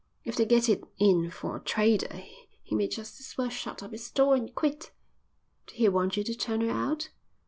[0.25, 2.23] "If they get it in for a trader
[2.63, 4.89] he may just as well shut up his store and quit."
[5.67, 7.09] "Did he want you to turn her out?"